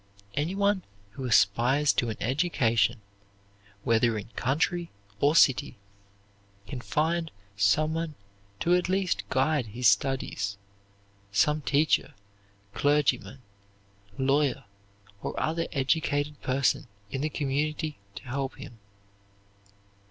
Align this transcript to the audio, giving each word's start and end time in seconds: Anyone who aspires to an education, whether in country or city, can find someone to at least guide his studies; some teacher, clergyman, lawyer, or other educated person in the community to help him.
Anyone 0.33 0.81
who 1.11 1.25
aspires 1.25 1.93
to 1.93 2.09
an 2.09 2.17
education, 2.19 3.01
whether 3.83 4.17
in 4.17 4.29
country 4.29 4.89
or 5.19 5.35
city, 5.35 5.77
can 6.65 6.81
find 6.81 7.29
someone 7.55 8.15
to 8.61 8.73
at 8.73 8.89
least 8.89 9.29
guide 9.29 9.67
his 9.67 9.87
studies; 9.87 10.57
some 11.31 11.61
teacher, 11.61 12.15
clergyman, 12.73 13.43
lawyer, 14.17 14.63
or 15.21 15.39
other 15.39 15.67
educated 15.71 16.41
person 16.41 16.87
in 17.11 17.21
the 17.21 17.29
community 17.29 17.99
to 18.15 18.23
help 18.23 18.55
him. 18.55 18.79